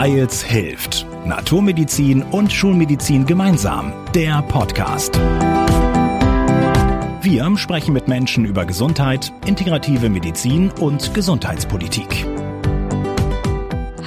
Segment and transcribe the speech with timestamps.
[0.00, 1.08] Weils hilft.
[1.26, 3.92] Naturmedizin und Schulmedizin gemeinsam.
[4.14, 5.18] Der Podcast.
[7.20, 12.24] Wir sprechen mit Menschen über Gesundheit, integrative Medizin und Gesundheitspolitik.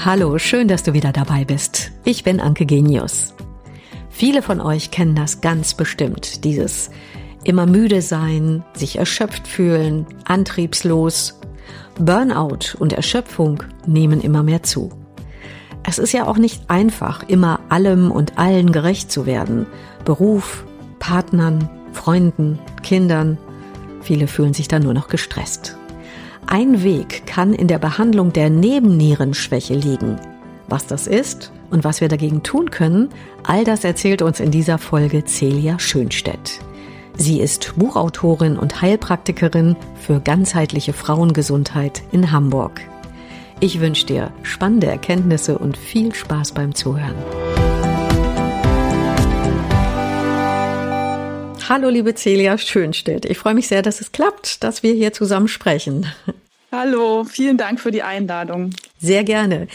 [0.06, 1.92] Hallo, schön, dass du wieder dabei bist.
[2.06, 3.34] Ich bin Anke Genius.
[4.10, 6.90] Viele von euch kennen das ganz bestimmt, dieses
[7.44, 11.42] immer müde sein, sich erschöpft fühlen, antriebslos.
[12.00, 15.01] Burnout und Erschöpfung nehmen immer mehr zu.
[15.84, 19.66] Es ist ja auch nicht einfach, immer allem und allen gerecht zu werden.
[20.06, 20.64] Beruf,
[21.00, 23.38] Partnern, Freunden, Kindern.
[24.02, 25.78] Viele fühlen sich dann nur noch gestresst.
[26.48, 30.20] Ein Weg kann in der Behandlung der Nebennierenschwäche liegen.
[30.68, 33.10] Was das ist und was wir dagegen tun können,
[33.44, 36.60] all das erzählt uns in dieser Folge Celia Schönstedt.
[37.18, 42.82] Sie ist Buchautorin und Heilpraktikerin für ganzheitliche Frauengesundheit in Hamburg.
[43.64, 47.14] Ich wünsche dir spannende Erkenntnisse und viel Spaß beim Zuhören.
[51.70, 53.26] Hallo, liebe Celia Schönstedt.
[53.26, 56.08] Ich freue mich sehr, dass es klappt, dass wir hier zusammen sprechen.
[56.72, 58.72] Hallo, vielen Dank für die Einladung.
[59.00, 59.68] Sehr gerne.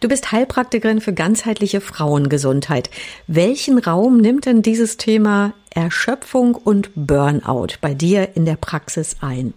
[0.00, 2.90] Du bist Heilpraktikerin für ganzheitliche Frauengesundheit.
[3.28, 9.54] Welchen Raum nimmt denn dieses Thema Erschöpfung und Burnout bei dir in der Praxis ein?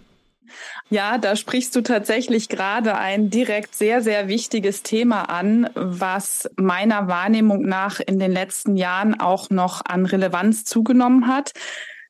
[0.90, 7.08] Ja, da sprichst du tatsächlich gerade ein direkt sehr, sehr wichtiges Thema an, was meiner
[7.08, 11.52] Wahrnehmung nach in den letzten Jahren auch noch an Relevanz zugenommen hat.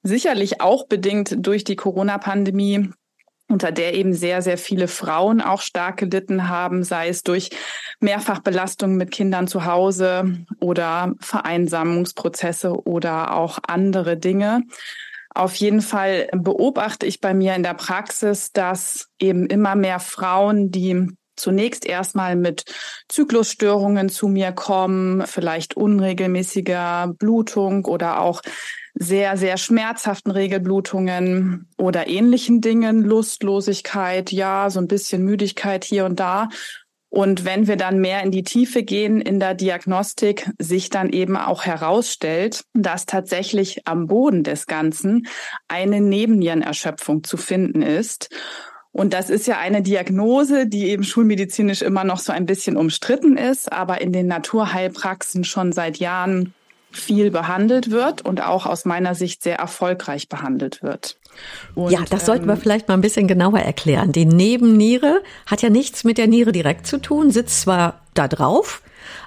[0.02, 2.90] Sicherlich auch bedingt durch die Corona-Pandemie,
[3.48, 7.50] unter der eben sehr, sehr viele Frauen auch stark gelitten haben, sei es durch
[8.00, 14.62] Mehrfachbelastungen mit Kindern zu Hause oder Vereinsamungsprozesse oder auch andere Dinge.
[15.34, 20.70] Auf jeden Fall beobachte ich bei mir in der Praxis, dass eben immer mehr Frauen,
[20.70, 22.64] die zunächst erstmal mit
[23.08, 28.42] Zyklusstörungen zu mir kommen, vielleicht unregelmäßiger Blutung oder auch
[28.94, 36.20] sehr, sehr schmerzhaften Regelblutungen oder ähnlichen Dingen, Lustlosigkeit, ja, so ein bisschen Müdigkeit hier und
[36.20, 36.48] da
[37.12, 41.36] und wenn wir dann mehr in die Tiefe gehen in der Diagnostik, sich dann eben
[41.36, 45.26] auch herausstellt, dass tatsächlich am Boden des Ganzen
[45.68, 48.30] eine Nebennierenerschöpfung zu finden ist.
[48.92, 53.36] Und das ist ja eine Diagnose, die eben schulmedizinisch immer noch so ein bisschen umstritten
[53.36, 56.54] ist, aber in den Naturheilpraxen schon seit Jahren
[56.92, 61.18] viel behandelt wird und auch aus meiner Sicht sehr erfolgreich behandelt wird.
[61.74, 64.12] Und, ja, das sollten wir ähm, vielleicht mal ein bisschen genauer erklären.
[64.12, 68.82] Die Nebenniere hat ja nichts mit der Niere direkt zu tun, sitzt zwar da drauf,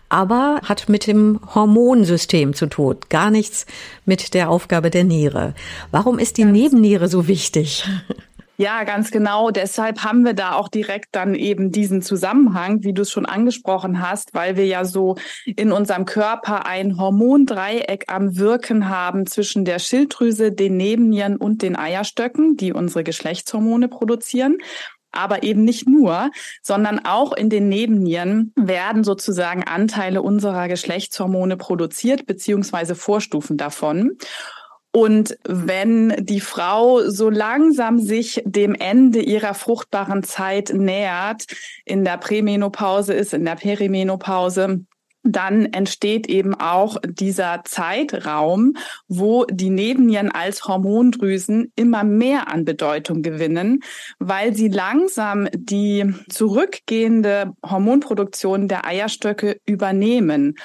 [0.09, 3.65] aber hat mit dem Hormonsystem zu tun, gar nichts
[4.05, 5.55] mit der Aufgabe der Niere.
[5.91, 7.85] Warum ist die Nebenniere so wichtig?
[8.57, 9.51] Ja, ganz genau.
[9.51, 14.01] Deshalb haben wir da auch direkt dann eben diesen Zusammenhang, wie du es schon angesprochen
[14.01, 19.79] hast, weil wir ja so in unserem Körper ein Hormondreieck am Wirken haben zwischen der
[19.79, 24.57] Schilddrüse, den Nebennieren und den Eierstöcken, die unsere Geschlechtshormone produzieren
[25.15, 26.29] aber eben nicht nur,
[26.61, 34.17] sondern auch in den Nebennieren werden sozusagen Anteile unserer Geschlechtshormone produziert, beziehungsweise Vorstufen davon.
[34.95, 41.47] Und wenn die Frau so langsam sich dem Ende ihrer fruchtbaren Zeit nähert,
[41.83, 44.85] in der Prämenopause ist, in der Perimenopause,
[45.21, 48.77] dann entsteht eben auch dieser Zeitraum,
[49.09, 53.81] wo die Nebennieren als Hormondrüsen immer mehr an Bedeutung gewinnen,
[54.19, 60.55] weil sie langsam die zurückgehende Hormonproduktion der Eierstöcke übernehmen.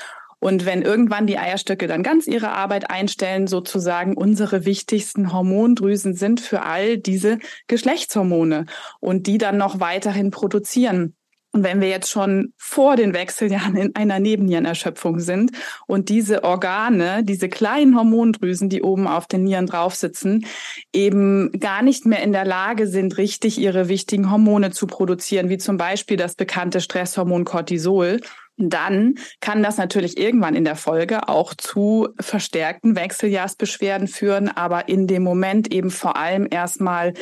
[0.40, 6.40] Und wenn irgendwann die Eierstöcke dann ganz ihre Arbeit einstellen, sozusagen unsere wichtigsten Hormondrüsen sind
[6.40, 8.66] für all diese Geschlechtshormone
[8.98, 11.14] und die dann noch weiterhin produzieren.
[11.52, 15.50] Und wenn wir jetzt schon vor den Wechseljahren in einer Nebennierenerschöpfung sind
[15.86, 20.46] und diese Organe, diese kleinen Hormondrüsen, die oben auf den Nieren drauf sitzen,
[20.92, 25.58] eben gar nicht mehr in der Lage sind, richtig ihre wichtigen Hormone zu produzieren, wie
[25.58, 28.20] zum Beispiel das bekannte Stresshormon Cortisol,
[28.56, 35.06] dann kann das natürlich irgendwann in der Folge auch zu verstärkten Wechseljahrsbeschwerden führen, aber in
[35.06, 37.14] dem Moment eben vor allem erstmal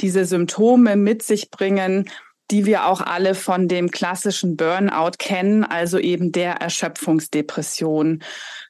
[0.00, 2.08] diese Symptome mit sich bringen,
[2.52, 8.22] die wir auch alle von dem klassischen Burnout kennen, also eben der Erschöpfungsdepression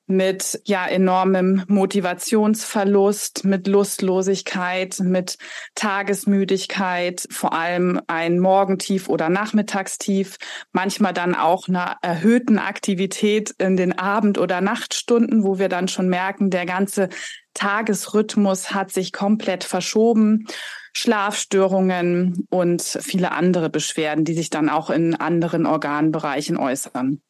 [0.07, 5.37] mit ja enormem Motivationsverlust, mit Lustlosigkeit, mit
[5.75, 10.37] Tagesmüdigkeit, vor allem ein Morgentief oder Nachmittagstief,
[10.73, 16.09] manchmal dann auch einer erhöhten Aktivität in den Abend- oder Nachtstunden, wo wir dann schon
[16.09, 17.09] merken, der ganze
[17.55, 20.47] Tagesrhythmus hat sich komplett verschoben.
[20.93, 27.21] Schlafstörungen und viele andere Beschwerden, die sich dann auch in anderen Organbereichen äußern.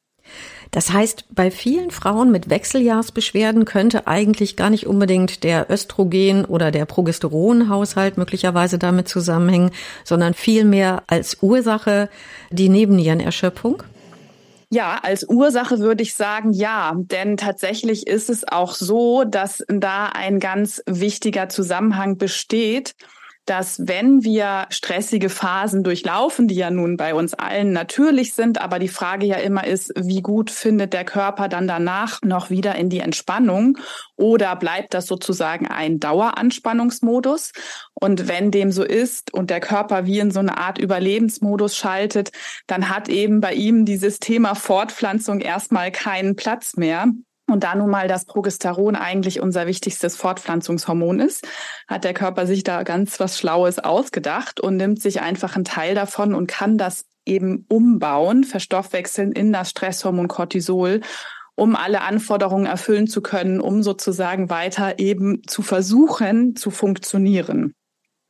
[0.70, 6.70] Das heißt, bei vielen Frauen mit Wechseljahrsbeschwerden könnte eigentlich gar nicht unbedingt der Östrogen- oder
[6.70, 9.73] der Progesteronhaushalt möglicherweise damit zusammenhängen,
[10.05, 12.08] sondern vielmehr als Ursache
[12.50, 13.82] die Nebennierenerschöpfung?
[14.70, 20.06] Ja, als Ursache würde ich sagen, ja, denn tatsächlich ist es auch so, dass da
[20.06, 22.94] ein ganz wichtiger Zusammenhang besteht
[23.47, 28.79] dass wenn wir stressige Phasen durchlaufen, die ja nun bei uns allen natürlich sind, aber
[28.79, 32.89] die Frage ja immer ist, wie gut findet der Körper dann danach noch wieder in
[32.89, 33.79] die Entspannung
[34.17, 37.53] oder bleibt das sozusagen ein Daueranspannungsmodus?
[37.94, 42.31] Und wenn dem so ist und der Körper wie in so eine Art Überlebensmodus schaltet,
[42.67, 47.09] dann hat eben bei ihm dieses Thema Fortpflanzung erstmal keinen Platz mehr.
[47.53, 51.47] Und da nun mal das Progesteron eigentlich unser wichtigstes Fortpflanzungshormon ist,
[51.87, 55.95] hat der Körper sich da ganz was Schlaues ausgedacht und nimmt sich einfach einen Teil
[55.95, 61.03] davon und kann das eben umbauen, verstoffwechseln in das Stresshormon Cortisol,
[61.55, 67.75] um alle Anforderungen erfüllen zu können, um sozusagen weiter eben zu versuchen zu funktionieren.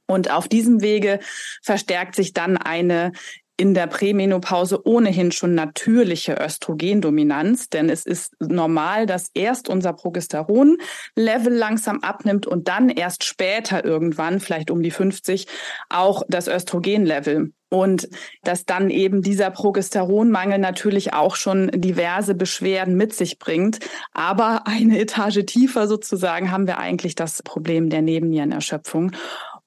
[0.08, 1.20] Und auf diesem Wege
[1.62, 3.12] verstärkt sich dann eine
[3.56, 11.52] in der Prämenopause ohnehin schon natürliche Östrogendominanz, denn es ist normal, dass erst unser Progesteron-Level
[11.52, 15.46] langsam abnimmt und dann erst später irgendwann, vielleicht um die 50,
[15.90, 17.52] auch das Östrogen-Level.
[17.68, 18.08] Und
[18.42, 23.78] dass dann eben dieser Progesteronmangel natürlich auch schon diverse Beschwerden mit sich bringt.
[24.12, 29.12] Aber eine Etage tiefer sozusagen haben wir eigentlich das Problem der Nebennierenerschöpfung.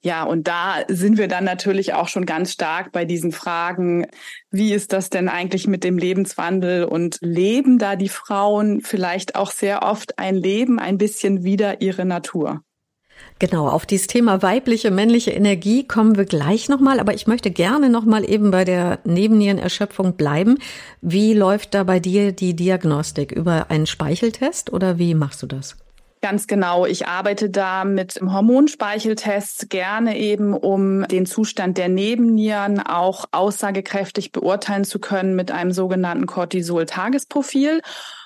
[0.06, 4.06] Ja, und da sind wir dann natürlich auch schon ganz stark bei diesen Fragen,
[4.52, 9.50] wie ist das denn eigentlich mit dem Lebenswandel und leben da die Frauen vielleicht auch
[9.50, 12.60] sehr oft ein Leben ein bisschen wieder ihre Natur?
[13.40, 17.90] Genau, auf dieses Thema weibliche, männliche Energie kommen wir gleich nochmal, aber ich möchte gerne
[17.90, 20.58] nochmal eben bei der Nebennierenerschöpfung bleiben.
[21.00, 23.32] Wie läuft da bei dir die Diagnostik?
[23.32, 25.76] Über einen Speicheltest oder wie machst du das?
[26.28, 26.86] Ganz genau.
[26.86, 34.82] Ich arbeite da mit Hormonspeicheltests gerne eben, um den Zustand der Nebennieren auch aussagekräftig beurteilen
[34.82, 37.80] zu können mit einem sogenannten Cortisol-Tagesprofil.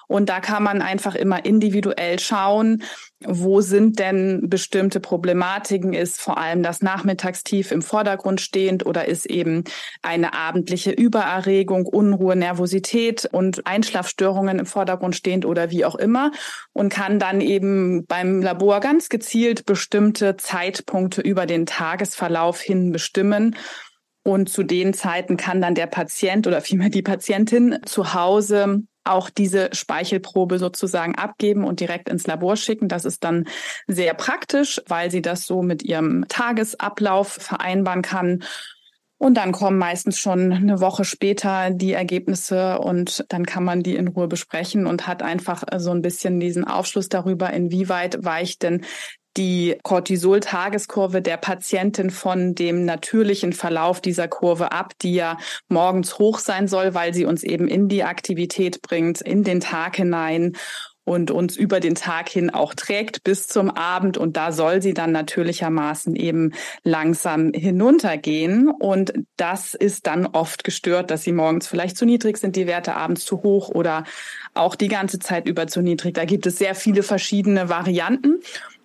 [0.09, 2.85] Und da kann man einfach immer individuell schauen,
[3.27, 5.93] wo sind denn bestimmte Problematiken?
[5.93, 9.65] Ist vor allem das Nachmittagstief im Vordergrund stehend oder ist eben
[10.01, 16.33] eine abendliche Übererregung, Unruhe, Nervosität und Einschlafstörungen im Vordergrund stehend oder wie auch immer?
[16.73, 23.55] Und kann dann eben beim Labor ganz gezielt bestimmte Zeitpunkte über den Tagesverlauf hin bestimmen
[24.23, 29.31] und zu den Zeiten kann dann der Patient oder vielmehr die Patientin zu Hause auch
[29.31, 32.89] diese Speichelprobe sozusagen abgeben und direkt ins Labor schicken.
[32.89, 33.47] Das ist dann
[33.87, 38.45] sehr praktisch, weil sie das so mit ihrem Tagesablauf vereinbaren kann.
[39.23, 43.97] Und dann kommen meistens schon eine Woche später die Ergebnisse und dann kann man die
[43.97, 48.83] in Ruhe besprechen und hat einfach so ein bisschen diesen Aufschluss darüber, inwieweit weicht denn
[49.37, 55.39] die Cortisol-Tageskurve der Patientin von dem natürlichen Verlauf dieser Kurve ab, die ja
[55.69, 59.97] morgens hoch sein soll, weil sie uns eben in die Aktivität bringt, in den Tag
[59.97, 60.57] hinein
[61.05, 64.17] und uns über den Tag hin auch trägt bis zum Abend.
[64.17, 66.53] Und da soll sie dann natürlichermaßen eben
[66.85, 68.69] langsam hinuntergehen.
[68.69, 72.95] Und das ist dann oft gestört, dass sie morgens vielleicht zu niedrig sind, die Werte
[72.95, 74.05] abends zu hoch oder
[74.55, 76.15] auch die ganze Zeit über zu niedrig.
[76.15, 78.41] Da gibt es sehr viele verschiedene Varianten.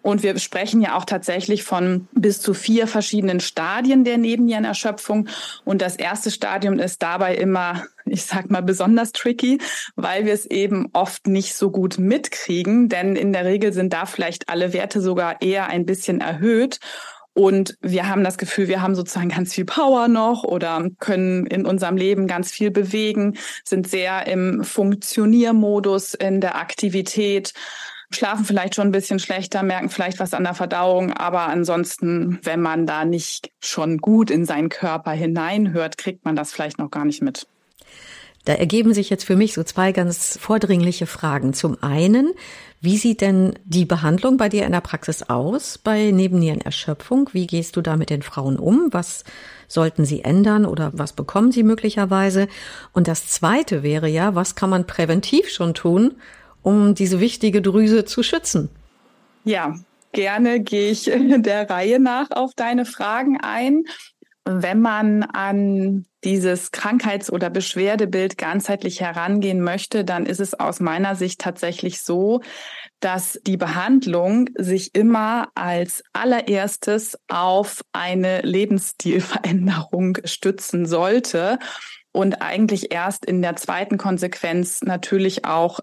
[0.06, 5.28] Und wir sprechen ja auch tatsächlich von bis zu vier verschiedenen Stadien der Nebennierenerschöpfung.
[5.64, 9.58] Und das erste Stadium ist dabei immer, ich sag mal, besonders tricky,
[9.96, 12.88] weil wir es eben oft nicht so gut mitkriegen.
[12.88, 16.80] Denn in der Regel sind da vielleicht alle Werte sogar eher ein bisschen erhöht.
[17.34, 21.66] Und wir haben das Gefühl, wir haben sozusagen ganz viel Power noch oder können in
[21.66, 27.54] unserem Leben ganz viel bewegen, sind sehr im Funktioniermodus, in der Aktivität
[28.15, 32.62] schlafen vielleicht schon ein bisschen schlechter, merken vielleicht was an der Verdauung, aber ansonsten, wenn
[32.62, 37.05] man da nicht schon gut in seinen Körper hineinhört, kriegt man das vielleicht noch gar
[37.05, 37.48] nicht mit.
[38.45, 41.53] Da ergeben sich jetzt für mich so zwei ganz vordringliche Fragen.
[41.55, 42.31] Zum einen,
[42.79, 47.31] wie sieht denn die Behandlung bei dir in der Praxis aus bei Nebennierenerschöpfung?
[47.34, 48.89] Wie gehst du da mit den Frauen um?
[48.91, 49.24] Was
[49.67, 52.48] sollten sie ändern oder was bekommen sie möglicherweise?
[52.93, 56.13] Und das zweite wäre ja, was kann man präventiv schon tun,
[56.65, 58.69] um diese wichtige Drüse zu schützen?
[59.43, 59.75] Ja,
[60.13, 63.84] gerne gehe ich der Reihe nach auf deine Fragen ein.
[64.48, 71.15] wenn man an dieses Krankheits- oder Beschwerdebild ganzheitlich herangehen möchte, dann ist es aus meiner
[71.15, 72.41] Sicht tatsächlich so,
[73.00, 81.60] dass die Behandlung sich immer als allererstes auf eine Lebensstilveränderung stützen sollte
[82.12, 85.79] und eigentlich erst in der zweiten Konsequenz natürlich auch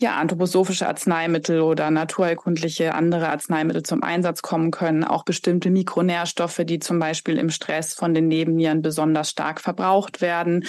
[0.00, 5.04] ja, anthroposophische Arzneimittel oder naturheilkundliche andere Arzneimittel zum Einsatz kommen können.
[5.04, 10.64] Auch bestimmte Mikronährstoffe, die zum Beispiel im Stress von den Nebennieren besonders stark verbraucht werden.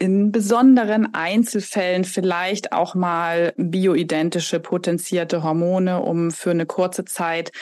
[0.00, 7.52] In besonderen Einzelfällen vielleicht auch mal bioidentische potenzierte Hormone, um für eine kurze Zeit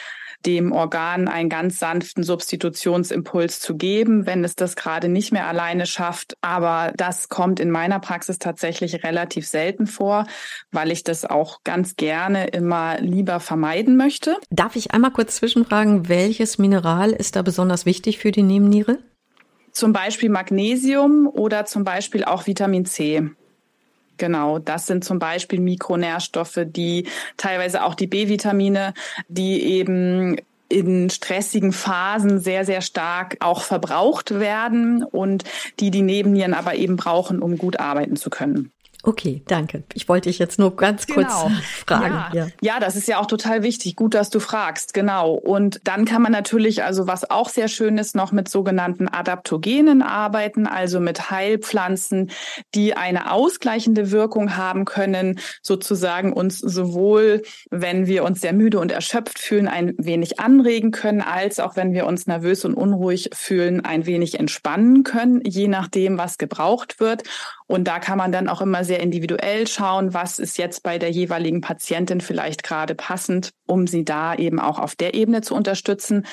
[0.46, 5.86] dem Organ einen ganz sanften Substitutionsimpuls zu geben, wenn es das gerade nicht mehr alleine
[5.86, 6.36] schafft.
[6.40, 10.26] Aber das kommt in meiner Praxis tatsächlich relativ selten vor,
[10.72, 14.36] weil ich das auch ganz gerne immer lieber vermeiden möchte.
[14.50, 18.98] Darf ich einmal kurz zwischenfragen, welches Mineral ist da besonders wichtig für die Nebenniere?
[19.72, 23.30] Zum Beispiel Magnesium oder zum Beispiel auch Vitamin C.
[24.20, 27.08] Genau, das sind zum Beispiel Mikronährstoffe, die
[27.38, 28.92] teilweise auch die B-Vitamine,
[29.28, 30.36] die eben
[30.68, 35.44] in stressigen Phasen sehr, sehr stark auch verbraucht werden und
[35.80, 38.70] die die Nebennieren aber eben brauchen, um gut arbeiten zu können.
[39.02, 39.82] Okay, danke.
[39.94, 41.50] Ich wollte dich jetzt nur ganz kurz genau.
[41.86, 42.14] fragen.
[42.14, 42.44] Ja.
[42.44, 42.46] ja.
[42.60, 42.80] Ja.
[42.80, 43.96] das ist ja auch total wichtig.
[43.96, 44.92] Gut, dass du fragst.
[44.92, 45.32] Genau.
[45.32, 50.02] Und dann kann man natürlich, also was auch sehr schön ist, noch mit sogenannten Adaptogenen
[50.02, 52.30] arbeiten, also mit Heilpflanzen,
[52.74, 58.92] die eine ausgleichende Wirkung haben können, sozusagen uns sowohl, wenn wir uns sehr müde und
[58.92, 63.82] erschöpft fühlen, ein wenig anregen können, als auch wenn wir uns nervös und unruhig fühlen,
[63.82, 67.22] ein wenig entspannen können, je nachdem, was gebraucht wird.
[67.66, 71.10] Und da kann man dann auch immer sehr individuell schauen, was ist jetzt bei der
[71.10, 76.26] jeweiligen Patientin vielleicht gerade passend, um sie da eben auch auf der Ebene zu unterstützen.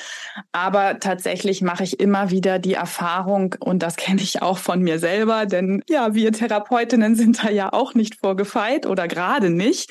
[0.50, 4.98] Aber tatsächlich mache ich immer wieder die Erfahrung, und das kenne ich auch von mir
[4.98, 9.88] selber, denn ja, wir Therapeutinnen sind da ja auch nicht vorgefeit oder gerade nicht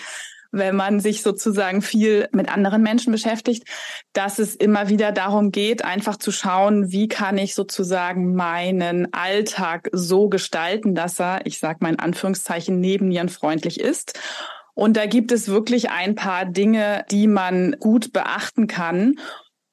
[0.52, 3.68] wenn man sich sozusagen viel mit anderen Menschen beschäftigt,
[4.14, 9.90] dass es immer wieder darum geht, einfach zu schauen, wie kann ich sozusagen meinen Alltag
[9.92, 14.20] so gestalten, dass er, ich sage mal in Anführungszeichen, nebennierenfreundlich ist.
[14.74, 19.16] Und da gibt es wirklich ein paar Dinge, die man gut beachten kann.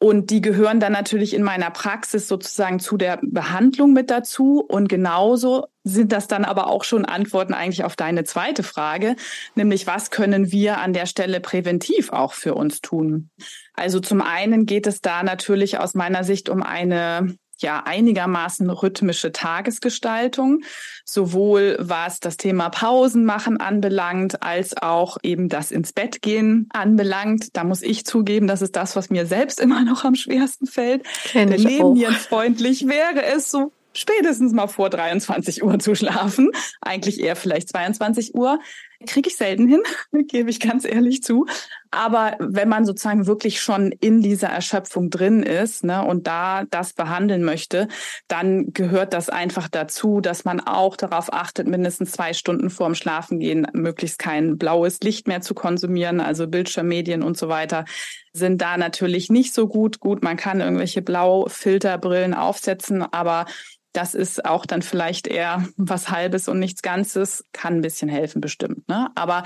[0.04, 4.61] Und die gehören dann natürlich in meiner Praxis sozusagen zu der Behandlung mit dazu.
[4.61, 9.16] Und genauso sind das dann aber auch schon Antworten eigentlich auf deine zweite Frage,
[9.54, 13.30] nämlich was können wir an der Stelle präventiv auch für uns tun?
[13.73, 19.32] Also zum einen geht es da natürlich aus meiner Sicht um eine ja einigermaßen rhythmische
[19.32, 20.62] Tagesgestaltung,
[21.04, 27.56] sowohl was das Thema Pausen machen anbelangt, als auch eben das ins Bett gehen anbelangt.
[27.56, 31.04] Da muss ich zugeben, das ist das, was mir selbst immer noch am schwersten fällt.
[31.25, 36.50] Kenn Denn nebennierenfreundlich wäre es so spätestens mal vor 23 Uhr zu schlafen.
[36.80, 38.58] Eigentlich eher vielleicht 22 Uhr.
[39.04, 39.82] Kriege ich selten hin,
[40.28, 41.46] gebe ich ganz ehrlich zu.
[41.90, 46.92] Aber wenn man sozusagen wirklich schon in dieser Erschöpfung drin ist ne, und da das
[46.92, 47.87] behandeln möchte,
[48.26, 53.68] dann gehört das einfach dazu, dass man auch darauf achtet, mindestens zwei Stunden vorm Schlafengehen
[53.73, 57.84] möglichst kein blaues Licht mehr zu konsumieren, also Bildschirmmedien und so weiter
[58.32, 60.00] sind da natürlich nicht so gut.
[60.00, 63.46] Gut, man kann irgendwelche Blaufilterbrillen aufsetzen, aber
[63.94, 68.40] das ist auch dann vielleicht eher was Halbes und nichts Ganzes, kann ein bisschen helfen
[68.40, 68.88] bestimmt.
[68.88, 69.08] Ne?
[69.14, 69.44] Aber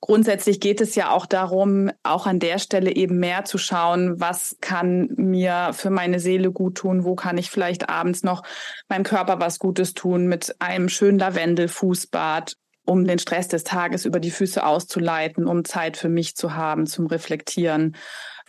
[0.00, 4.56] grundsätzlich geht es ja auch darum, auch an der Stelle eben mehr zu schauen, was
[4.62, 8.42] kann mir für meine Seele gut tun, wo kann ich vielleicht abends noch
[8.88, 12.54] meinem Körper was Gutes tun mit einem schönen Lavendelfußbad,
[12.86, 16.86] um den Stress des Tages über die Füße auszuleiten, um Zeit für mich zu haben,
[16.86, 17.96] zum Reflektieren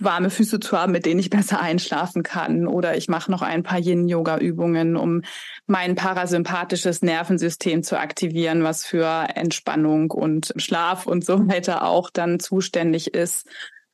[0.03, 2.67] warme Füße zu haben, mit denen ich besser einschlafen kann.
[2.67, 5.21] Oder ich mache noch ein paar Yin-Yoga-Übungen, um
[5.67, 12.39] mein parasympathisches Nervensystem zu aktivieren, was für Entspannung und Schlaf und so weiter auch dann
[12.39, 13.47] zuständig ist.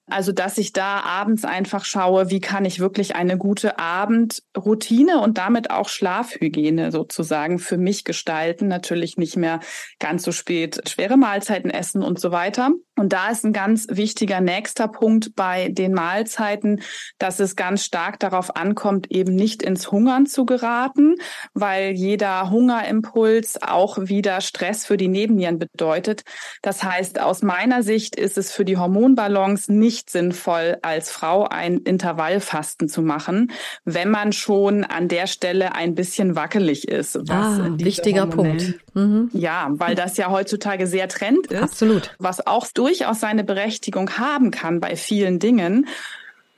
[0.09, 5.37] Also, dass ich da abends einfach schaue, wie kann ich wirklich eine gute Abendroutine und
[5.37, 8.69] damit auch Schlafhygiene sozusagen für mich gestalten.
[8.69, 9.59] Natürlich nicht mehr
[9.99, 12.71] ganz so spät schwere Mahlzeiten essen und so weiter.
[12.97, 16.81] Und da ist ein ganz wichtiger nächster Punkt bei den Mahlzeiten,
[17.19, 21.15] dass es ganz stark darauf ankommt, eben nicht ins Hungern zu geraten,
[21.53, 26.23] weil jeder Hungerimpuls auch wieder Stress für die Nebennieren bedeutet.
[26.61, 31.77] Das heißt, aus meiner Sicht ist es für die Hormonbalance nicht sinnvoll, als Frau ein
[31.77, 33.51] Intervallfasten zu machen,
[33.85, 37.17] wenn man schon an der Stelle ein bisschen wackelig ist.
[37.29, 38.79] Ah, wichtiger Punkt.
[38.97, 39.29] Mhm.
[39.31, 41.61] Ja, weil das ja heutzutage sehr Trend ist.
[41.61, 42.15] Absolut.
[42.17, 45.87] Was auch durchaus seine Berechtigung haben kann bei vielen Dingen.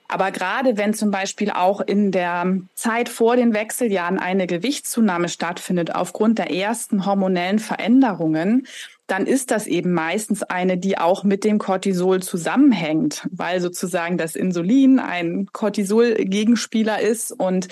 [0.07, 5.93] Aber gerade wenn zum Beispiel auch in der Zeit vor den Wechseljahren eine Gewichtszunahme stattfindet
[5.93, 8.65] aufgrund der ersten hormonellen Veränderungen,
[9.11, 14.35] dann ist das eben meistens eine, die auch mit dem Cortisol zusammenhängt, weil sozusagen das
[14.35, 17.31] Insulin ein Cortisol-Gegenspieler ist.
[17.31, 17.67] Und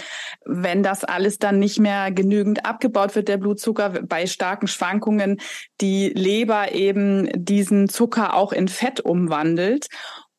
[0.46, 5.39] wenn das alles dann nicht mehr genügend abgebaut wird, der Blutzucker bei starken Schwankungen,
[5.79, 9.88] die Leber eben diesen Zucker auch in Fett umwandelt.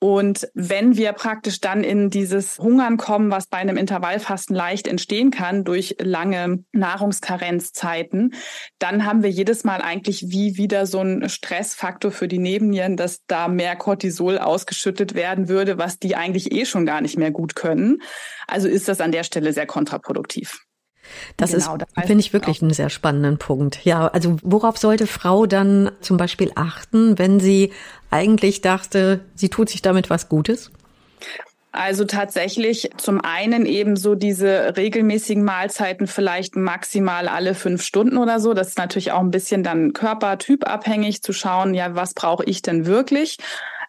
[0.00, 5.32] Und wenn wir praktisch dann in dieses Hungern kommen, was bei einem Intervallfasten leicht entstehen
[5.32, 8.34] kann durch lange Nahrungskarenzzeiten,
[8.78, 13.24] dann haben wir jedes Mal eigentlich wie wieder so ein Stressfaktor für die Nebennieren, dass
[13.26, 17.56] da mehr Cortisol ausgeschüttet werden würde, was die eigentlich eh schon gar nicht mehr gut
[17.56, 18.00] können.
[18.46, 20.67] Also ist das an der Stelle sehr kontraproduktiv.
[21.36, 23.84] Das genau, ist, das finde ich wirklich einen sehr spannenden Punkt.
[23.84, 27.72] Ja, also worauf sollte Frau dann zum Beispiel achten, wenn sie
[28.10, 30.70] eigentlich dachte, sie tut sich damit was Gutes?
[31.70, 38.40] Also tatsächlich zum einen eben so diese regelmäßigen Mahlzeiten vielleicht maximal alle fünf Stunden oder
[38.40, 38.54] so.
[38.54, 42.86] Das ist natürlich auch ein bisschen dann körpertypabhängig zu schauen, ja, was brauche ich denn
[42.86, 43.36] wirklich?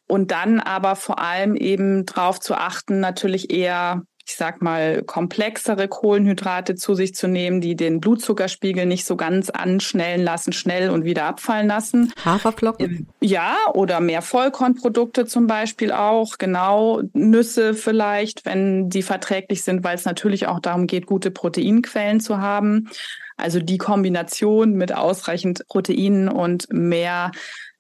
[0.08, 5.88] Und dann aber vor allem eben drauf zu achten, natürlich eher ich sag mal, komplexere
[5.88, 11.04] Kohlenhydrate zu sich zu nehmen, die den Blutzuckerspiegel nicht so ganz anschnellen lassen, schnell und
[11.04, 12.14] wieder abfallen lassen.
[12.24, 13.08] Haferflocken?
[13.22, 17.02] Ja, oder mehr Vollkornprodukte zum Beispiel auch, genau.
[17.14, 22.38] Nüsse vielleicht, wenn die verträglich sind, weil es natürlich auch darum geht, gute Proteinquellen zu
[22.38, 22.88] haben.
[23.36, 27.32] Also die Kombination mit ausreichend Proteinen und mehr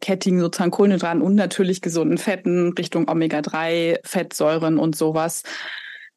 [0.01, 5.44] kettigen sozusagen Kohlenhydraten und natürlich gesunden Fetten Richtung Omega-3, Fettsäuren und sowas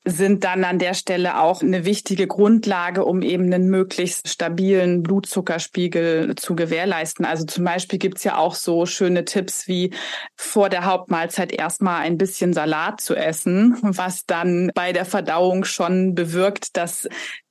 [0.05, 6.35] sind dann an der Stelle auch eine wichtige Grundlage, um eben einen möglichst stabilen Blutzuckerspiegel
[6.35, 7.25] zu gewährleisten.
[7.25, 9.93] Also zum Beispiel gibt's ja auch so schöne Tipps wie
[10.35, 16.15] vor der Hauptmahlzeit erstmal ein bisschen Salat zu essen, was dann bei der Verdauung schon
[16.17, 17.09] bewirkt, dass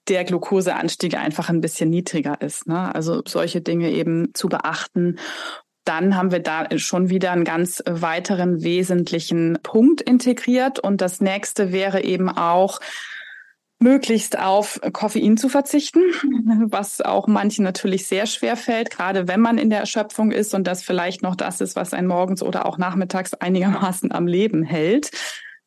[0.09, 2.67] der Glukoseanstieg einfach ein bisschen niedriger ist.
[2.67, 2.93] Ne?
[2.93, 5.17] Also solche Dinge eben zu beachten
[5.83, 10.79] dann haben wir da schon wieder einen ganz weiteren wesentlichen Punkt integriert.
[10.79, 12.79] Und das nächste wäre eben auch,
[13.81, 16.01] möglichst auf Koffein zu verzichten,
[16.69, 20.67] was auch manchen natürlich sehr schwer fällt, gerade wenn man in der Erschöpfung ist und
[20.67, 25.11] das vielleicht noch das ist, was einen morgens oder auch nachmittags einigermaßen am Leben hält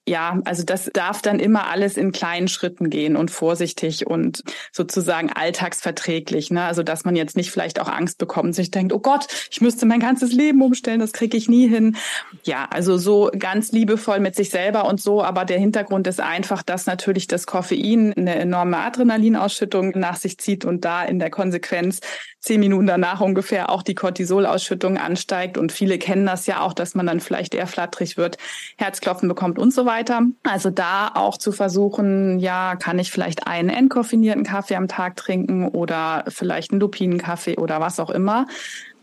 [0.06, 5.30] ja, also das darf dann immer alles in kleinen Schritten gehen und vorsichtig und sozusagen
[5.32, 6.50] alltagsverträglich.
[6.50, 6.62] Ne?
[6.62, 9.86] Also dass man jetzt nicht vielleicht auch Angst bekommt sich denkt, oh Gott, ich müsste
[9.86, 11.96] mein ganzes Leben umstellen, das kriege ich nie hin.
[12.44, 16.62] Ja, also so ganz liebevoll mit sich selber und so, aber der Hintergrund ist einfach,
[16.62, 22.00] dass natürlich das Koffein eine enorme Adrenalinausschüttung nach sich zieht und da in der Konsequenz
[22.44, 25.56] zehn Minuten danach ungefähr auch die Cortisolausschüttung ansteigt.
[25.56, 28.36] Und viele kennen das ja auch, dass man dann vielleicht eher flattrig wird,
[28.76, 29.93] Herzklopfen bekommt und so weiter.
[30.42, 35.68] Also da auch zu versuchen, ja, kann ich vielleicht einen entkoffinierten Kaffee am Tag trinken
[35.68, 38.46] oder vielleicht einen Lupinenkaffee oder was auch immer.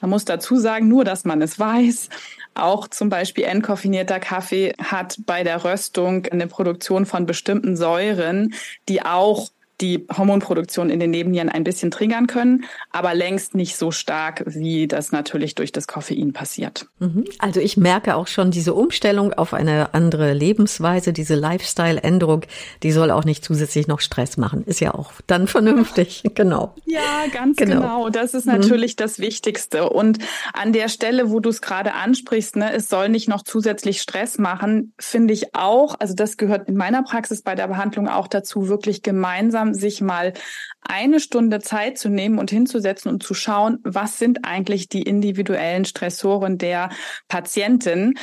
[0.01, 2.09] Man muss dazu sagen, nur dass man es weiß.
[2.53, 8.53] Auch zum Beispiel entkoffinierter Kaffee hat bei der Röstung eine Produktion von bestimmten Säuren,
[8.89, 9.49] die auch
[9.81, 14.87] die Hormonproduktion in den Nebennieren ein bisschen triggern können, aber längst nicht so stark, wie
[14.87, 16.87] das natürlich durch das Koffein passiert.
[16.99, 17.25] Mhm.
[17.39, 22.43] Also ich merke auch schon diese Umstellung auf eine andere Lebensweise, diese Lifestyle-Änderung,
[22.83, 24.63] die soll auch nicht zusätzlich noch Stress machen.
[24.63, 26.75] Ist ja auch dann vernünftig, genau.
[26.85, 27.81] Ja, ganz genau.
[27.81, 28.09] genau.
[28.09, 28.53] Das ist mhm.
[28.53, 28.97] natürlich mhm.
[28.97, 29.89] das Wichtigste.
[29.89, 30.19] Und
[30.53, 34.37] an der Stelle, wo du es gerade ansprichst, ne, es soll nicht noch zusätzlich Stress
[34.37, 38.67] machen, finde ich auch, also das gehört in meiner Praxis bei der Behandlung auch dazu,
[38.67, 40.33] wirklich gemeinsam sich mal
[40.81, 45.85] eine Stunde Zeit zu nehmen und hinzusetzen und zu schauen, was sind eigentlich die individuellen
[45.85, 46.89] Stressoren der
[47.27, 48.15] Patientin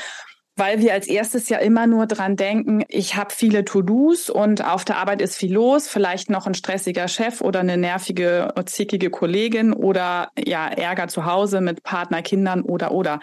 [0.58, 4.84] weil wir als erstes ja immer nur dran denken, ich habe viele To-Dos und auf
[4.84, 9.72] der Arbeit ist viel los, vielleicht noch ein stressiger Chef oder eine nervige, zickige Kollegin
[9.72, 13.20] oder ja Ärger zu Hause mit Partner, Kindern oder oder.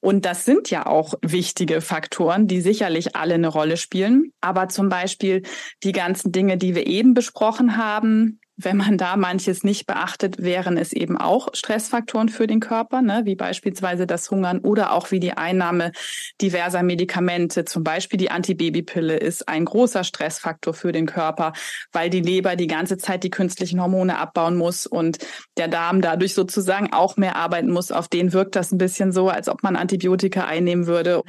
[0.00, 4.32] Und das sind ja auch wichtige Faktoren, die sicherlich alle eine Rolle spielen.
[4.40, 5.42] Aber zum Beispiel
[5.82, 10.78] die ganzen Dinge, die wir eben besprochen haben, wenn man da manches nicht beachtet, wären
[10.78, 15.20] es eben auch Stressfaktoren für den Körper, ne, wie beispielsweise das Hungern oder auch wie
[15.20, 15.92] die Einnahme
[16.40, 17.66] diverser Medikamente.
[17.66, 21.52] Zum Beispiel die Antibabypille ist ein großer Stressfaktor für den Körper,
[21.92, 25.18] weil die Leber die ganze Zeit die künstlichen Hormone abbauen muss und
[25.58, 27.92] der Darm dadurch sozusagen auch mehr arbeiten muss.
[27.92, 31.22] Auf den wirkt das ein bisschen so, als ob man Antibiotika einnehmen würde.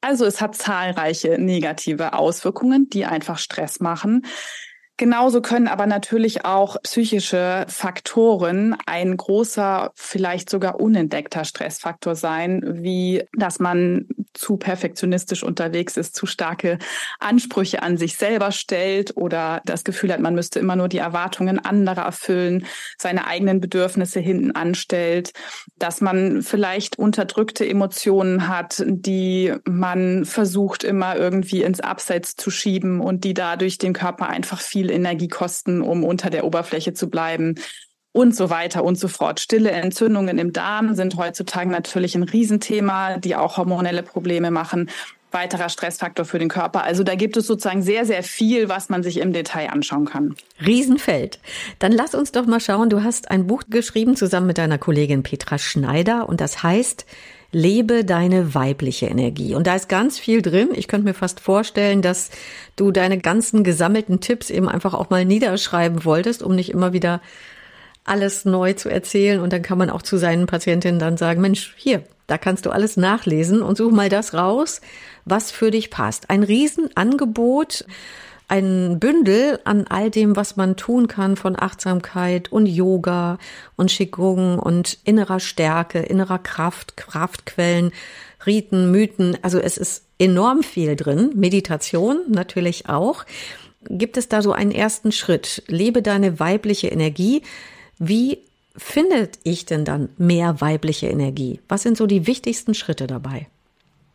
[0.00, 4.22] Also es hat zahlreiche negative Auswirkungen, die einfach Stress machen.
[4.98, 13.22] Genauso können aber natürlich auch psychische Faktoren ein großer, vielleicht sogar unentdeckter Stressfaktor sein, wie
[13.32, 14.08] dass man
[14.38, 16.78] zu perfektionistisch unterwegs ist, zu starke
[17.18, 21.58] Ansprüche an sich selber stellt oder das Gefühl hat, man müsste immer nur die Erwartungen
[21.58, 25.32] anderer erfüllen, seine eigenen Bedürfnisse hinten anstellt,
[25.78, 33.00] dass man vielleicht unterdrückte Emotionen hat, die man versucht immer irgendwie ins Abseits zu schieben
[33.00, 37.56] und die dadurch den Körper einfach viel Energie kosten, um unter der Oberfläche zu bleiben
[38.18, 39.38] und so weiter und so fort.
[39.38, 44.90] Stille Entzündungen im Darm sind heutzutage natürlich ein Riesenthema, die auch hormonelle Probleme machen.
[45.30, 46.82] Weiterer Stressfaktor für den Körper.
[46.82, 50.34] Also da gibt es sozusagen sehr, sehr viel, was man sich im Detail anschauen kann.
[50.64, 51.38] Riesenfeld.
[51.78, 52.90] Dann lass uns doch mal schauen.
[52.90, 57.06] Du hast ein Buch geschrieben zusammen mit deiner Kollegin Petra Schneider und das heißt
[57.52, 59.54] Lebe deine weibliche Energie.
[59.54, 60.70] Und da ist ganz viel drin.
[60.74, 62.30] Ich könnte mir fast vorstellen, dass
[62.76, 67.22] du deine ganzen gesammelten Tipps eben einfach auch mal niederschreiben wolltest, um nicht immer wieder
[68.08, 69.40] alles neu zu erzählen.
[69.40, 72.70] Und dann kann man auch zu seinen Patientinnen dann sagen, Mensch, hier, da kannst du
[72.70, 74.80] alles nachlesen und such mal das raus,
[75.24, 76.28] was für dich passt.
[76.30, 77.84] Ein Riesenangebot,
[78.48, 83.38] ein Bündel an all dem, was man tun kann von Achtsamkeit und Yoga
[83.76, 87.92] und Qigong und innerer Stärke, innerer Kraft, Kraftquellen,
[88.46, 89.36] Riten, Mythen.
[89.42, 91.32] Also es ist enorm viel drin.
[91.34, 93.24] Meditation natürlich auch.
[93.84, 95.62] Gibt es da so einen ersten Schritt?
[95.66, 97.42] Lebe deine weibliche Energie.
[97.98, 98.38] Wie
[98.76, 101.60] findet ich denn dann mehr weibliche Energie?
[101.68, 103.48] Was sind so die wichtigsten Schritte dabei?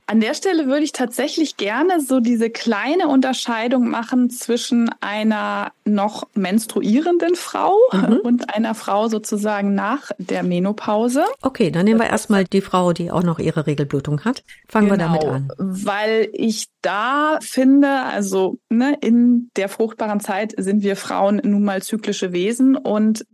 [0.06, 6.28] An der Stelle würde ich tatsächlich gerne so diese kleine Unterscheidung machen zwischen einer noch
[6.34, 8.20] menstruierenden Frau mhm.
[8.22, 11.24] und einer Frau sozusagen nach der Menopause.
[11.42, 14.44] Okay, dann nehmen wir erstmal die Frau, die auch noch ihre Regelblutung hat.
[14.68, 15.52] Fangen genau, wir damit an.
[15.58, 21.82] Weil ich da finde, also ne, in der fruchtbaren Zeit sind wir Frauen nun mal
[21.82, 23.26] zyklische Wesen und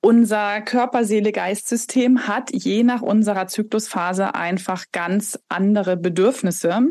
[0.00, 6.88] unser Körper-Seele-Geist-System hat je nach unserer Zyklusphase einfach ganz andere Bedürfnisse.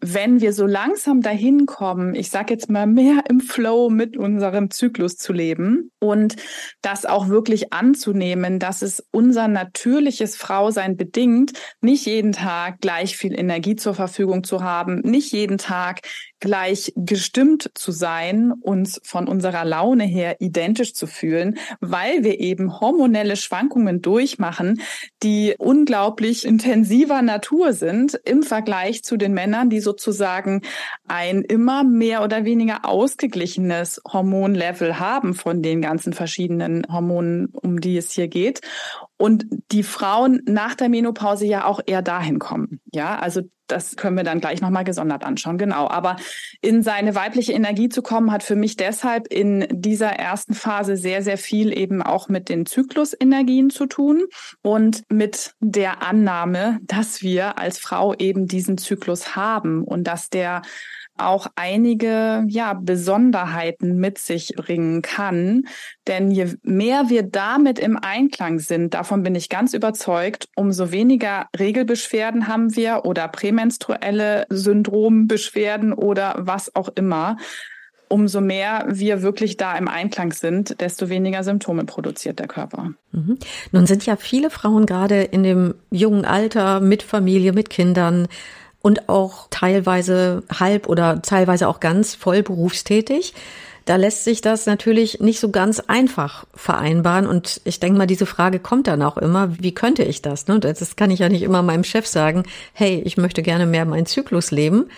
[0.00, 4.70] Wenn wir so langsam dahin kommen, ich sage jetzt mal mehr im Flow mit unserem
[4.70, 6.36] Zyklus zu leben und
[6.82, 13.38] das auch wirklich anzunehmen, dass es unser natürliches Frausein bedingt, nicht jeden Tag gleich viel
[13.38, 16.00] Energie zur Verfügung zu haben, nicht jeden Tag
[16.44, 22.80] gleich gestimmt zu sein, uns von unserer Laune her identisch zu fühlen, weil wir eben
[22.80, 24.82] hormonelle Schwankungen durchmachen,
[25.22, 30.60] die unglaublich intensiver Natur sind im Vergleich zu den Männern, die sozusagen
[31.08, 37.96] ein immer mehr oder weniger ausgeglichenes Hormonlevel haben von den ganzen verschiedenen Hormonen, um die
[37.96, 38.60] es hier geht
[39.24, 42.82] und die Frauen nach der Menopause ja auch eher dahin kommen.
[42.92, 45.56] Ja, also das können wir dann gleich nochmal gesondert anschauen.
[45.56, 45.88] Genau.
[45.88, 46.16] Aber
[46.60, 51.22] in seine weibliche Energie zu kommen, hat für mich deshalb in dieser ersten Phase sehr,
[51.22, 54.24] sehr viel eben auch mit den Zyklusenergien zu tun
[54.60, 60.60] und mit der Annahme, dass wir als Frau eben diesen Zyklus haben und dass der
[61.16, 65.66] auch einige ja, Besonderheiten mit sich bringen kann.
[66.06, 71.46] Denn je mehr wir damit im Einklang sind, davon bin ich ganz überzeugt, umso weniger
[71.58, 77.36] Regelbeschwerden haben wir oder prämenstruelle Syndrombeschwerden oder was auch immer.
[78.08, 82.92] Umso mehr wir wirklich da im Einklang sind, desto weniger Symptome produziert der Körper.
[83.12, 83.38] Mhm.
[83.72, 88.28] Nun sind ja viele Frauen gerade in dem jungen Alter mit Familie, mit Kindern
[88.84, 93.32] und auch teilweise halb oder teilweise auch ganz voll berufstätig.
[93.86, 97.26] Da lässt sich das natürlich nicht so ganz einfach vereinbaren.
[97.26, 100.48] Und ich denke mal, diese Frage kommt dann auch immer, wie könnte ich das?
[100.48, 100.60] Ne?
[100.60, 102.42] Das kann ich ja nicht immer meinem Chef sagen,
[102.74, 104.90] hey, ich möchte gerne mehr meinen Zyklus leben.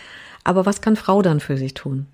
[0.42, 2.06] Aber was kann Frau dann für sich tun?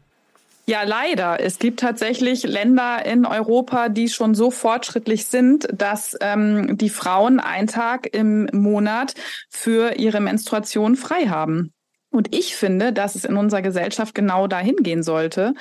[0.65, 1.41] Ja, leider.
[1.41, 7.41] Es gibt tatsächlich Länder in Europa, die schon so fortschrittlich sind, dass ähm, die Frauen
[7.41, 9.15] einen Tag im Monat
[9.51, 11.73] für ihre Menstruation frei haben.
[12.13, 15.55] Und ich finde, dass es in unserer Gesellschaft genau dahin gehen sollte,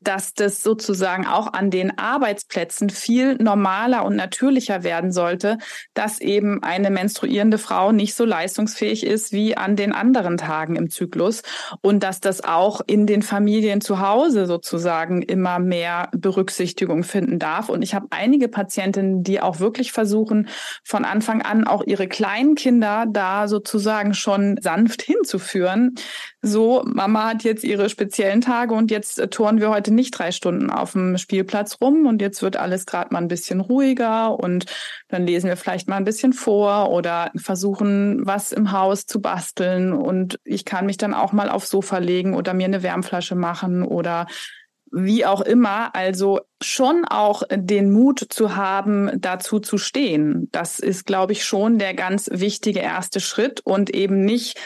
[0.00, 5.58] dass das sozusagen auch an den Arbeitsplätzen viel normaler und natürlicher werden sollte,
[5.92, 10.88] dass eben eine menstruierende Frau nicht so leistungsfähig ist wie an den anderen Tagen im
[10.88, 11.42] Zyklus
[11.82, 17.68] und dass das auch in den Familien zu Hause sozusagen immer mehr Berücksichtigung finden darf.
[17.68, 20.48] Und ich habe einige Patientinnen, die auch wirklich versuchen,
[20.84, 25.96] von Anfang an auch ihre kleinen Kinder da sozusagen schon sanft hinzuführen,
[26.40, 30.30] so, Mama hat jetzt ihre speziellen Tage und jetzt äh, touren wir heute nicht drei
[30.30, 34.66] Stunden auf dem Spielplatz rum und jetzt wird alles gerade mal ein bisschen ruhiger und
[35.08, 39.92] dann lesen wir vielleicht mal ein bisschen vor oder versuchen, was im Haus zu basteln
[39.92, 43.82] und ich kann mich dann auch mal aufs Sofa legen oder mir eine Wärmflasche machen
[43.82, 44.26] oder
[44.90, 50.48] wie auch immer, also schon auch den Mut zu haben, dazu zu stehen.
[50.52, 54.58] Das ist, glaube ich, schon der ganz wichtige erste Schritt und eben nicht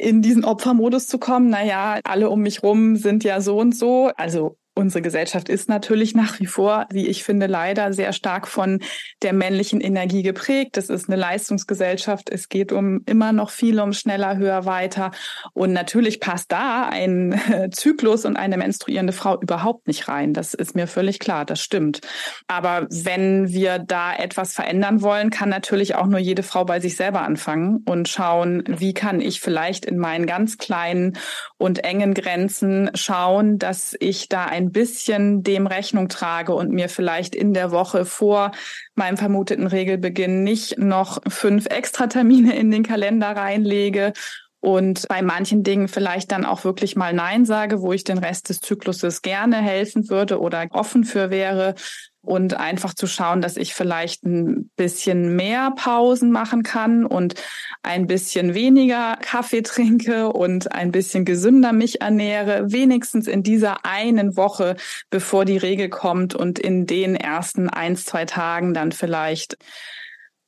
[0.00, 1.50] in diesen Opfermodus zu kommen.
[1.50, 4.10] Naja, alle um mich rum sind ja so und so.
[4.16, 8.80] Also Unsere Gesellschaft ist natürlich nach wie vor, wie ich finde, leider sehr stark von
[9.20, 10.78] der männlichen Energie geprägt.
[10.78, 12.30] Das ist eine Leistungsgesellschaft.
[12.30, 15.10] Es geht um immer noch viel um schneller, höher, weiter.
[15.52, 17.38] Und natürlich passt da ein
[17.72, 20.32] Zyklus und eine menstruierende Frau überhaupt nicht rein.
[20.32, 21.44] Das ist mir völlig klar.
[21.44, 22.00] Das stimmt.
[22.48, 26.96] Aber wenn wir da etwas verändern wollen, kann natürlich auch nur jede Frau bei sich
[26.96, 31.18] selber anfangen und schauen, wie kann ich vielleicht in meinen ganz kleinen
[31.58, 37.34] und engen Grenzen schauen, dass ich da ein bisschen dem Rechnung trage und mir vielleicht
[37.34, 38.52] in der Woche vor
[38.94, 44.12] meinem vermuteten Regelbeginn nicht noch fünf Extratermine in den Kalender reinlege
[44.60, 48.48] und bei manchen Dingen vielleicht dann auch wirklich mal Nein sage, wo ich den Rest
[48.48, 51.74] des Zykluses gerne helfen würde oder offen für wäre,
[52.22, 57.34] und einfach zu schauen, dass ich vielleicht ein bisschen mehr Pausen machen kann und
[57.82, 64.36] ein bisschen weniger Kaffee trinke und ein bisschen gesünder mich ernähre, wenigstens in dieser einen
[64.36, 64.76] Woche,
[65.08, 69.56] bevor die Regel kommt und in den ersten ein, zwei Tagen dann vielleicht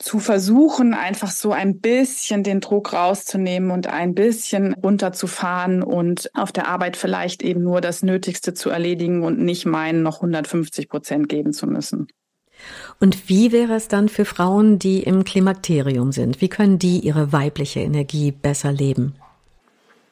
[0.02, 6.52] zu versuchen, einfach so ein bisschen den Druck rauszunehmen und ein bisschen runterzufahren und auf
[6.52, 11.28] der Arbeit vielleicht eben nur das Nötigste zu erledigen und nicht meinen, noch 150 Prozent
[11.28, 12.08] geben zu müssen.
[13.00, 16.40] Und wie wäre es dann für Frauen, die im Klimakterium sind?
[16.40, 19.14] Wie können die ihre weibliche Energie besser leben?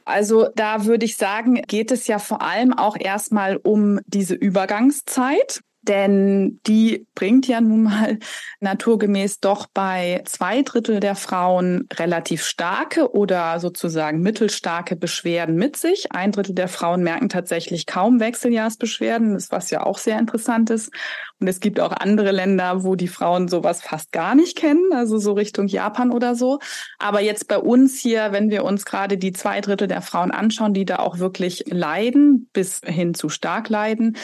[0.04, 5.60] Also da würde ich sagen, geht es ja vor allem auch erstmal um diese Übergangszeit.
[5.82, 8.18] Denn die bringt ja nun mal
[8.60, 16.12] naturgemäß doch bei zwei Drittel der Frauen relativ starke oder sozusagen mittelstarke Beschwerden mit sich.
[16.12, 20.92] Ein Drittel der Frauen merken tatsächlich kaum Wechseljahrsbeschwerden, was ja auch sehr interessant ist.
[21.40, 25.16] Und es gibt auch andere Länder, wo die Frauen sowas fast gar nicht kennen, also
[25.16, 26.58] so Richtung Japan oder so.
[26.98, 30.74] Aber jetzt bei uns hier, wenn wir uns gerade die zwei Drittel der Frauen anschauen,
[30.74, 34.18] die da auch wirklich leiden, bis hin zu stark leiden,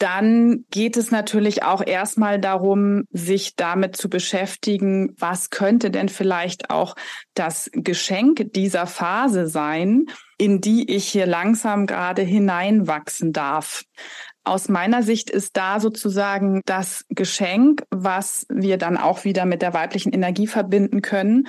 [0.00, 6.70] dann geht es natürlich auch erstmal darum, sich damit zu beschäftigen, was könnte denn vielleicht
[6.70, 6.96] auch
[7.34, 10.06] das Geschenk dieser Phase sein,
[10.38, 13.84] in die ich hier langsam gerade hineinwachsen darf.
[14.42, 19.74] Aus meiner Sicht ist da sozusagen das Geschenk, was wir dann auch wieder mit der
[19.74, 21.46] weiblichen Energie verbinden können,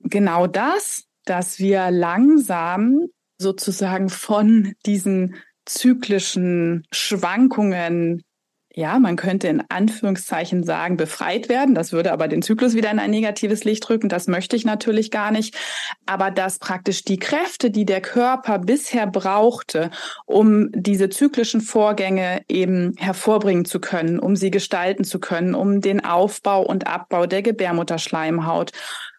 [0.00, 3.06] genau das, dass wir langsam
[3.38, 8.22] sozusagen von diesen zyklischen Schwankungen,
[8.78, 11.74] ja, man könnte in Anführungszeichen sagen, befreit werden.
[11.74, 14.10] Das würde aber den Zyklus wieder in ein negatives Licht rücken.
[14.10, 15.56] Das möchte ich natürlich gar nicht.
[16.04, 19.90] Aber dass praktisch die Kräfte, die der Körper bisher brauchte,
[20.26, 26.04] um diese zyklischen Vorgänge eben hervorbringen zu können, um sie gestalten zu können, um den
[26.04, 28.72] Aufbau und Abbau der Gebärmutterschleimhaut,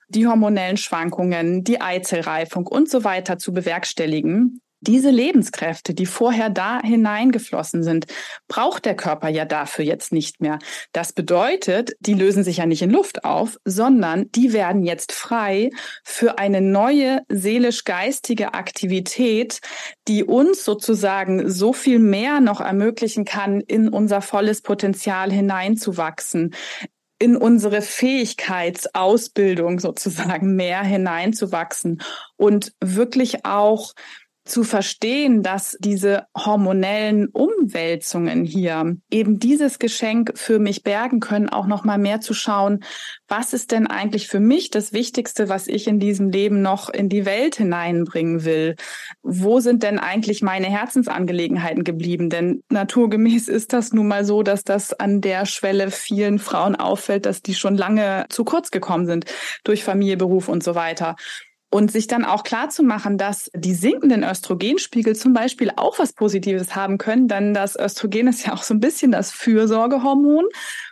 [0.08, 6.82] die hormonellen Schwankungen, die Eizellreifung und so weiter zu bewerkstelligen, diese Lebenskräfte, die vorher da
[6.82, 8.08] hineingeflossen sind,
[8.48, 10.60] braucht der Körper ja dafür jetzt nicht mehr.
[10.94, 15.70] Das bedeutet, die lösen sich ja nicht in Luft auf, sondern die werden jetzt frei
[16.04, 19.60] für eine neue seelisch-geistige Aktivität,
[20.08, 26.56] die uns sozusagen so viel mehr noch ermöglichen kann, in unser volles Potenzial hineinzuwachsen,
[27.20, 32.02] in unsere Fähigkeitsausbildung sozusagen mehr hineinzuwachsen
[32.36, 33.94] und wirklich auch
[34.48, 41.68] zu verstehen, dass diese hormonellen Umwälzungen hier eben dieses Geschenk für mich bergen können, auch
[41.68, 42.84] noch mal mehr zu schauen,
[43.28, 47.10] was ist denn eigentlich für mich das Wichtigste, was ich in diesem Leben noch in
[47.10, 48.76] die Welt hineinbringen will?
[49.22, 52.30] Wo sind denn eigentlich meine Herzensangelegenheiten geblieben?
[52.30, 57.26] Denn naturgemäß ist das nun mal so, dass das an der Schwelle vielen Frauen auffällt,
[57.26, 59.26] dass die schon lange zu kurz gekommen sind
[59.64, 61.16] durch Familie, Beruf und so weiter.
[61.70, 66.14] Und sich dann auch klar zu machen, dass die sinkenden Östrogenspiegel zum Beispiel auch was
[66.14, 70.46] Positives haben können, denn das Östrogen ist ja auch so ein bisschen das Fürsorgehormon,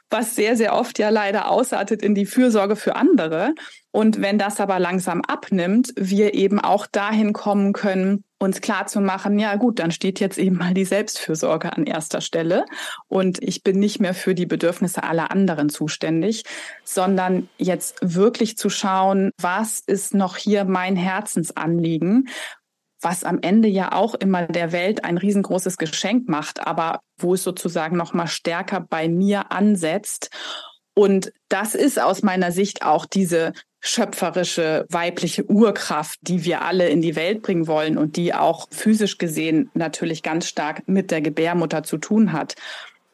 [0.09, 3.55] was sehr, sehr oft ja leider ausartet in die Fürsorge für andere.
[3.91, 9.01] Und wenn das aber langsam abnimmt, wir eben auch dahin kommen können, uns klar zu
[9.01, 12.65] machen, ja gut, dann steht jetzt eben mal die Selbstfürsorge an erster Stelle
[13.07, 16.43] und ich bin nicht mehr für die Bedürfnisse aller anderen zuständig,
[16.85, 22.29] sondern jetzt wirklich zu schauen, was ist noch hier mein Herzensanliegen,
[23.01, 27.43] was am Ende ja auch immer der Welt ein riesengroßes Geschenk macht, aber wo es
[27.43, 30.29] sozusagen noch mal stärker bei mir ansetzt.
[30.95, 33.53] Und das ist aus meiner Sicht auch diese
[33.85, 39.17] schöpferische weibliche Urkraft, die wir alle in die Welt bringen wollen und die auch physisch
[39.17, 42.55] gesehen natürlich ganz stark mit der Gebärmutter zu tun hat.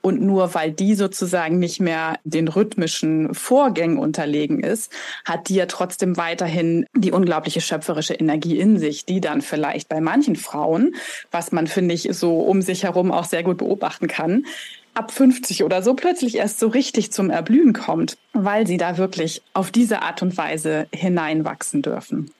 [0.01, 4.91] Und nur weil die sozusagen nicht mehr den rhythmischen Vorgängen unterlegen ist,
[5.25, 10.01] hat die ja trotzdem weiterhin die unglaubliche schöpferische Energie in sich, die dann vielleicht bei
[10.01, 10.95] manchen Frauen,
[11.29, 14.45] was man finde ich so um sich herum auch sehr gut beobachten kann,
[14.93, 19.41] ab 50 oder so plötzlich erst so richtig zum Erblühen kommt, weil sie da wirklich
[19.54, 22.32] auf diese Art und Weise hineinwachsen dürfen.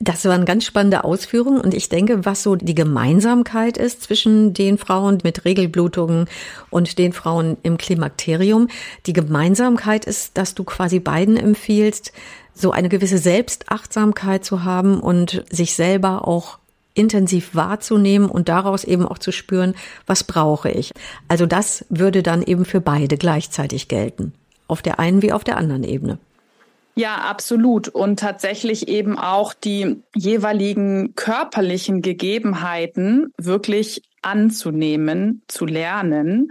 [0.00, 4.78] Das waren ganz spannende Ausführungen und ich denke, was so die Gemeinsamkeit ist zwischen den
[4.78, 6.28] Frauen mit Regelblutungen
[6.70, 8.68] und den Frauen im Klimakterium.
[9.06, 12.12] Die Gemeinsamkeit ist, dass du quasi beiden empfiehlst,
[12.54, 16.58] so eine gewisse Selbstachtsamkeit zu haben und sich selber auch
[16.98, 19.74] intensiv wahrzunehmen und daraus eben auch zu spüren,
[20.06, 20.92] was brauche ich.
[21.28, 24.32] Also das würde dann eben für beide gleichzeitig gelten.
[24.66, 26.18] Auf der einen wie auf der anderen Ebene.
[26.98, 27.86] Ja, absolut.
[27.86, 36.50] Und tatsächlich eben auch die jeweiligen körperlichen Gegebenheiten wirklich anzunehmen, zu lernen.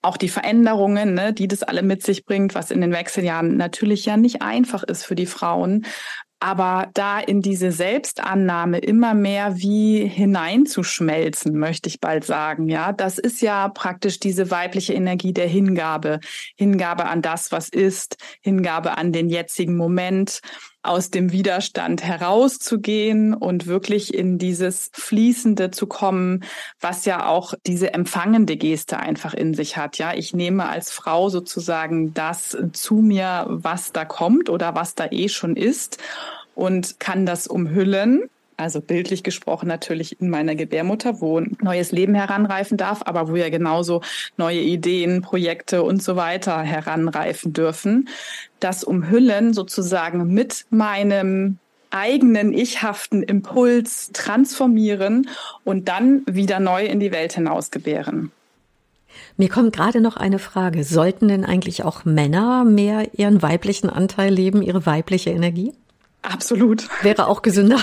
[0.00, 4.06] Auch die Veränderungen, ne, die das alle mit sich bringt, was in den Wechseljahren natürlich
[4.06, 5.84] ja nicht einfach ist für die Frauen
[6.40, 12.68] aber da in diese Selbstannahme immer mehr wie hineinzuschmelzen, möchte ich bald sagen.
[12.68, 16.18] Ja, das ist ja praktisch diese weibliche Energie der Hingabe.
[16.56, 20.40] Hingabe an das, was ist, Hingabe an den jetzigen Moment,
[20.82, 26.44] aus dem Widerstand herauszugehen und wirklich in dieses Fließende zu kommen,
[26.80, 29.98] was ja auch diese empfangende Geste einfach in sich hat.
[29.98, 35.06] Ja, ich nehme als Frau sozusagen das zu mir, was da kommt oder was da
[35.10, 35.98] eh schon ist
[36.54, 42.14] und kann das umhüllen also bildlich gesprochen natürlich in meiner Gebärmutter, wo ein neues Leben
[42.14, 44.02] heranreifen darf, aber wo ja genauso
[44.36, 48.08] neue Ideen, Projekte und so weiter heranreifen dürfen.
[48.60, 51.58] Das Umhüllen sozusagen mit meinem
[51.90, 55.28] eigenen ichhaften Impuls transformieren
[55.64, 58.30] und dann wieder neu in die Welt hinausgebären.
[59.36, 60.84] Mir kommt gerade noch eine Frage.
[60.84, 65.72] Sollten denn eigentlich auch Männer mehr ihren weiblichen Anteil leben, ihre weibliche Energie?
[66.22, 66.88] Absolut.
[67.02, 67.78] Wäre auch gesünder.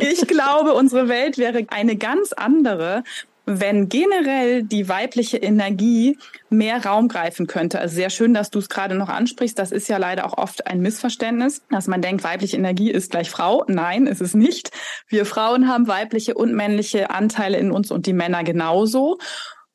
[0.00, 3.04] Ich glaube, unsere Welt wäre eine ganz andere,
[3.46, 7.78] wenn generell die weibliche Energie mehr Raum greifen könnte.
[7.78, 9.58] Also sehr schön, dass du es gerade noch ansprichst.
[9.58, 13.30] Das ist ja leider auch oft ein Missverständnis, dass man denkt, weibliche Energie ist gleich
[13.30, 13.64] Frau.
[13.68, 14.70] Nein, ist es nicht.
[15.08, 19.18] Wir Frauen haben weibliche und männliche Anteile in uns und die Männer genauso.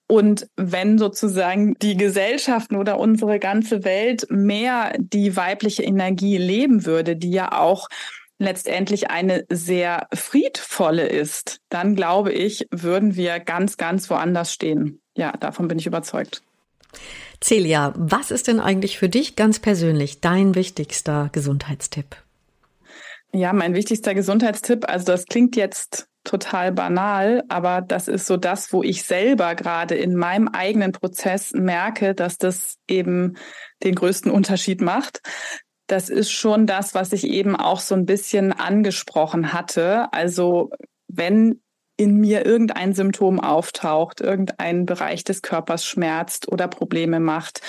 [0.08, 7.16] Und wenn sozusagen die Gesellschaften oder unsere ganze Welt mehr die weibliche Energie leben würde,
[7.16, 7.88] die ja auch
[8.40, 15.02] letztendlich eine sehr friedvolle ist, dann glaube ich, würden wir ganz, ganz woanders stehen.
[15.16, 16.42] Ja, davon bin ich überzeugt.
[17.42, 22.16] Celia, was ist denn eigentlich für dich ganz persönlich dein wichtigster Gesundheitstipp?
[23.32, 28.74] Ja, mein wichtigster Gesundheitstipp, also das klingt jetzt total banal, aber das ist so das,
[28.74, 33.36] wo ich selber gerade in meinem eigenen Prozess merke, dass das eben
[33.84, 35.22] den größten Unterschied macht
[35.90, 40.14] das ist schon das, was ich eben auch so ein bisschen angesprochen hatte.
[40.14, 40.70] Also
[41.08, 41.62] wenn
[41.98, 47.62] in mir irgendein Symptom auftaucht, irgendein Bereich des Körpers schmerzt oder Probleme macht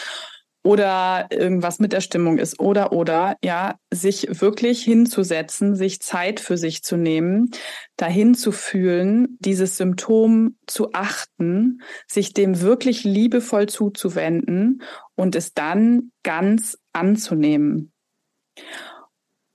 [0.62, 6.58] oder irgendwas mit der Stimmung ist oder oder ja, sich wirklich hinzusetzen, sich Zeit für
[6.58, 7.50] sich zu nehmen,
[7.96, 14.82] dahin zu fühlen, dieses Symptom zu achten, sich dem wirklich liebevoll zuzuwenden
[15.16, 17.92] und es dann ganz anzunehmen.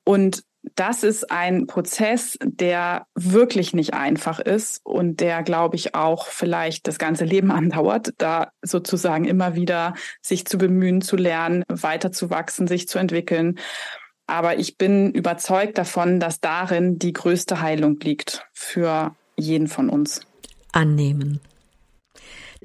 [0.03, 0.43] Und
[0.75, 6.87] das ist ein Prozess, der wirklich nicht einfach ist und der, glaube ich, auch vielleicht
[6.87, 12.87] das ganze Leben andauert, da sozusagen immer wieder sich zu bemühen, zu lernen, weiterzuwachsen, sich
[12.87, 13.59] zu entwickeln.
[14.27, 20.21] Aber ich bin überzeugt davon, dass darin die größte Heilung liegt für jeden von uns.
[20.71, 21.39] Annehmen.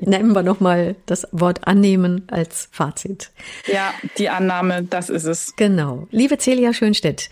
[0.01, 3.31] Nehmen wir nochmal das Wort annehmen als Fazit.
[3.67, 5.55] Ja, die Annahme, das ist es.
[5.57, 6.09] Genau.
[6.11, 7.29] Liebe Celia Schönstedt,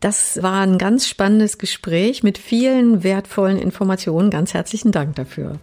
[0.00, 4.30] das war ein ganz spannendes Gespräch mit vielen wertvollen Informationen.
[4.30, 5.58] Ganz herzlichen Dank dafür.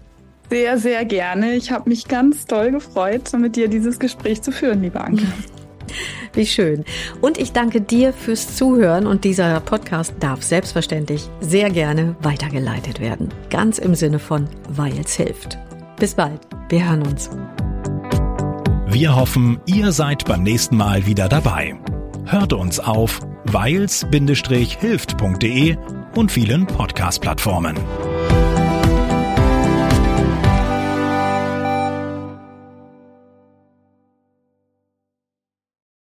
[0.50, 1.56] Sehr, sehr gerne.
[1.56, 5.26] Ich habe mich ganz toll gefreut, mit dir dieses Gespräch zu führen, liebe Anke.
[6.34, 6.86] Wie schön.
[7.22, 13.30] Und ich danke dir fürs Zuhören und dieser Podcast darf selbstverständlich sehr gerne weitergeleitet werden.
[13.50, 15.58] Ganz im Sinne von, weil es hilft.
[15.99, 16.39] Bis bald.
[16.69, 17.29] Wir hören uns.
[18.88, 21.75] Wir hoffen, ihr seid beim nächsten Mal wieder dabei.
[22.25, 25.77] Hört uns auf weils-hilft.de
[26.15, 27.77] und vielen Podcast-Plattformen.